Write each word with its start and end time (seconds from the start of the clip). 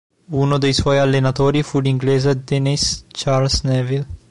Uno 0.31 0.57
dei 0.57 0.73
suoi 0.73 0.97
allenatori 0.97 1.61
fu 1.61 1.79
l'inglese 1.79 2.43
Denis 2.43 3.05
Charles 3.09 3.61
Neville. 3.61 4.07